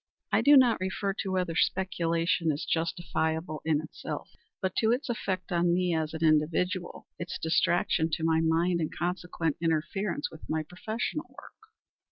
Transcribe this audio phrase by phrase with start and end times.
[0.31, 5.51] "I do not refer to whether speculation is justifiable in itself, but to its effect
[5.51, 10.63] on me as an individual its distraction to my mind and consequent interference with my
[10.63, 11.53] professional work."